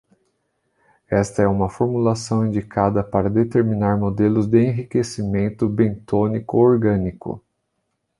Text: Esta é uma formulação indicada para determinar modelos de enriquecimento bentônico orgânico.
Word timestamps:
Esta 1.11 1.43
é 1.43 1.47
uma 1.47 1.69
formulação 1.69 2.43
indicada 2.47 3.03
para 3.03 3.29
determinar 3.29 3.99
modelos 3.99 4.47
de 4.47 4.59
enriquecimento 4.59 5.69
bentônico 5.69 6.57
orgânico. 6.57 7.39